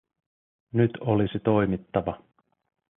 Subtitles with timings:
[0.73, 2.23] Nyt olisi toimittava.